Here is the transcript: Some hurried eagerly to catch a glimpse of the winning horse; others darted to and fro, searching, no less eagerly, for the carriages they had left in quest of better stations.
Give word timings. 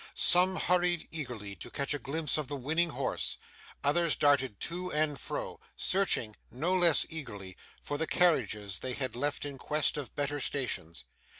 Some 0.15 0.55
hurried 0.55 1.07
eagerly 1.11 1.55
to 1.57 1.69
catch 1.69 1.93
a 1.93 1.99
glimpse 1.99 2.35
of 2.39 2.47
the 2.47 2.55
winning 2.55 2.89
horse; 2.89 3.37
others 3.83 4.15
darted 4.15 4.59
to 4.61 4.91
and 4.91 5.19
fro, 5.19 5.59
searching, 5.77 6.35
no 6.49 6.73
less 6.75 7.05
eagerly, 7.09 7.55
for 7.83 7.99
the 7.99 8.07
carriages 8.07 8.79
they 8.79 8.93
had 8.93 9.15
left 9.15 9.45
in 9.45 9.59
quest 9.59 9.97
of 9.97 10.15
better 10.15 10.39
stations. 10.39 11.03